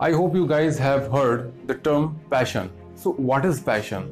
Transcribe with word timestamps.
I 0.00 0.12
hope 0.12 0.32
you 0.32 0.46
guys 0.46 0.78
have 0.78 1.10
heard 1.10 1.52
the 1.66 1.74
term 1.74 2.20
passion. 2.30 2.70
So, 2.94 3.14
what 3.14 3.44
is 3.44 3.58
passion? 3.58 4.04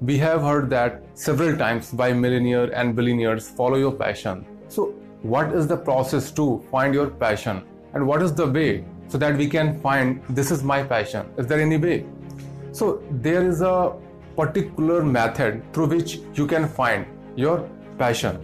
We 0.00 0.16
have 0.16 0.40
heard 0.40 0.70
that 0.70 1.02
several 1.12 1.58
times 1.58 1.90
by 1.90 2.14
millionaire 2.14 2.72
and 2.74 2.96
billionaires 2.96 3.46
follow 3.46 3.76
your 3.76 3.92
passion. 3.92 4.46
So, 4.68 4.94
what 5.20 5.52
is 5.52 5.66
the 5.66 5.76
process 5.76 6.30
to 6.38 6.64
find 6.70 6.94
your 6.94 7.10
passion 7.10 7.62
and 7.92 8.06
what 8.06 8.22
is 8.22 8.32
the 8.32 8.46
way 8.46 8.86
so 9.08 9.18
that 9.18 9.36
we 9.36 9.46
can 9.46 9.78
find 9.80 10.22
this 10.30 10.50
is 10.50 10.64
my 10.64 10.82
passion? 10.82 11.26
Is 11.36 11.46
there 11.48 11.60
any 11.60 11.76
way? 11.76 12.06
So, 12.72 13.02
there 13.10 13.46
is 13.46 13.60
a 13.60 13.94
particular 14.36 15.04
method 15.04 15.62
through 15.74 15.88
which 15.88 16.20
you 16.32 16.46
can 16.46 16.66
find 16.66 17.04
your 17.36 17.68
passion. 17.98 18.40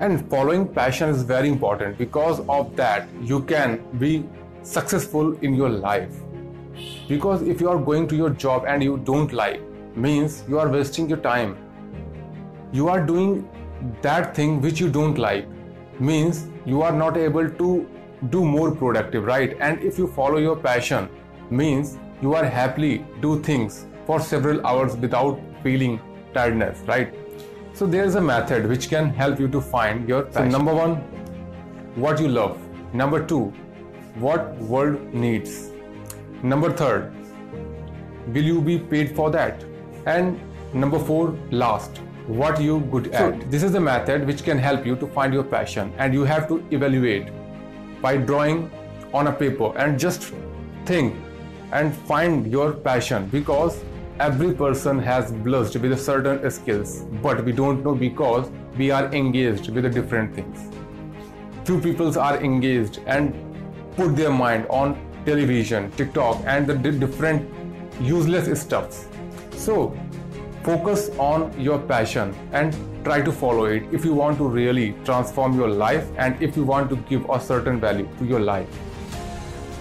And 0.00 0.28
following 0.28 0.68
passion 0.68 1.08
is 1.08 1.22
very 1.22 1.48
important 1.48 1.96
because 1.96 2.46
of 2.50 2.76
that 2.76 3.08
you 3.22 3.40
can 3.44 3.82
be 3.98 4.28
successful 4.66 5.36
in 5.38 5.54
your 5.54 5.68
life. 5.68 6.14
Because 7.08 7.42
if 7.42 7.60
you 7.60 7.68
are 7.68 7.78
going 7.78 8.08
to 8.08 8.16
your 8.16 8.30
job 8.30 8.64
and 8.66 8.82
you 8.82 8.98
don't 8.98 9.32
like, 9.32 9.60
means 9.96 10.44
you 10.48 10.58
are 10.58 10.68
wasting 10.68 11.08
your 11.08 11.18
time. 11.18 11.56
You 12.72 12.88
are 12.88 13.00
doing 13.00 13.48
that 14.02 14.34
thing 14.34 14.60
which 14.60 14.80
you 14.80 14.90
don't 14.90 15.18
like, 15.18 15.46
means 16.00 16.46
you 16.66 16.82
are 16.82 16.92
not 16.92 17.16
able 17.16 17.48
to 17.48 17.88
do 18.30 18.44
more 18.44 18.74
productive, 18.74 19.24
right? 19.24 19.56
And 19.60 19.80
if 19.80 19.98
you 19.98 20.06
follow 20.08 20.38
your 20.38 20.56
passion, 20.56 21.08
means 21.50 21.98
you 22.20 22.34
are 22.34 22.44
happily 22.44 23.04
do 23.20 23.40
things 23.42 23.86
for 24.06 24.20
several 24.20 24.66
hours 24.66 24.96
without 24.96 25.40
feeling 25.62 26.00
tiredness, 26.34 26.80
right? 26.86 27.14
So 27.72 27.86
there 27.86 28.04
is 28.04 28.14
a 28.14 28.20
method 28.20 28.66
which 28.68 28.88
can 28.88 29.10
help 29.10 29.38
you 29.38 29.48
to 29.48 29.60
find 29.60 30.08
your 30.08 30.22
passion. 30.22 30.50
So 30.50 30.58
number 30.58 30.74
one, 30.74 30.96
what 31.94 32.20
you 32.20 32.28
love. 32.28 32.58
Number 32.94 33.24
two, 33.24 33.52
what 34.18 34.56
world 34.58 35.12
needs. 35.12 35.70
Number 36.42 36.72
third, 36.72 37.12
will 38.28 38.44
you 38.44 38.60
be 38.60 38.78
paid 38.78 39.14
for 39.14 39.30
that? 39.30 39.64
And 40.06 40.40
number 40.72 40.98
four, 40.98 41.36
last, 41.50 41.98
what 42.26 42.60
you 42.60 42.80
good 42.80 43.08
at. 43.08 43.42
So 43.42 43.48
this 43.48 43.62
is 43.62 43.72
the 43.72 43.80
method 43.80 44.26
which 44.26 44.42
can 44.42 44.58
help 44.58 44.86
you 44.86 44.96
to 44.96 45.06
find 45.06 45.32
your 45.32 45.44
passion 45.44 45.92
and 45.98 46.14
you 46.14 46.24
have 46.24 46.48
to 46.48 46.64
evaluate 46.70 47.28
by 48.00 48.16
drawing 48.16 48.70
on 49.12 49.26
a 49.28 49.32
paper 49.32 49.76
and 49.76 49.98
just 49.98 50.32
think 50.84 51.14
and 51.72 51.94
find 51.94 52.46
your 52.46 52.72
passion 52.72 53.26
because 53.28 53.82
every 54.18 54.52
person 54.52 54.98
has 54.98 55.30
blessed 55.30 55.76
with 55.76 56.00
certain 56.00 56.50
skills 56.50 57.02
but 57.22 57.44
we 57.44 57.52
don't 57.52 57.84
know 57.84 57.94
because 57.94 58.50
we 58.76 58.90
are 58.90 59.12
engaged 59.12 59.68
with 59.70 59.84
the 59.84 59.90
different 59.90 60.34
things 60.34 60.70
few 61.64 61.80
people 61.80 62.18
are 62.18 62.38
engaged 62.42 63.00
and 63.06 63.34
put 63.96 64.14
their 64.16 64.30
mind 64.30 64.66
on 64.68 64.96
television 65.24 65.90
tiktok 65.92 66.42
and 66.46 66.66
the 66.66 66.74
different 66.74 67.48
useless 68.00 68.60
stuffs. 68.60 69.06
So 69.52 69.96
focus 70.62 71.10
on 71.18 71.58
your 71.60 71.78
passion 71.78 72.34
and 72.52 72.76
try 73.04 73.22
to 73.22 73.32
follow 73.32 73.64
it 73.66 73.84
if 73.92 74.04
you 74.04 74.12
want 74.14 74.36
to 74.38 74.48
really 74.48 74.94
transform 75.04 75.56
your 75.56 75.68
life 75.68 76.06
and 76.16 76.40
if 76.42 76.56
you 76.56 76.64
want 76.64 76.90
to 76.90 76.96
give 77.08 77.28
a 77.30 77.40
certain 77.40 77.78
value 77.80 78.08
to 78.18 78.24
your 78.24 78.40
life 78.40 78.68